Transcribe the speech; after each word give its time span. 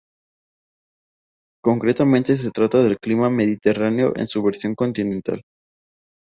Concretamente 1.63 2.35
se 2.35 2.49
trata 2.49 2.79
de 2.81 2.97
clima 2.97 3.29
mediterráneo 3.29 4.13
en 4.15 4.25
su 4.25 4.41
versión 4.41 4.73
continental. 4.73 5.43